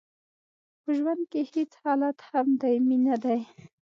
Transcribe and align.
په 0.81 0.89
ژوند 0.97 1.21
کې 1.31 1.41
هیڅ 1.51 1.71
حالت 1.81 2.17
هم 2.29 2.47
دایمي 2.61 2.97
نه 3.07 3.15
دی. 3.23 3.39